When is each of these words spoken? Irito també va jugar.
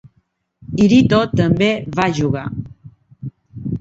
Irito 0.85 1.19
també 1.41 1.69
va 1.99 2.07
jugar. 2.21 2.47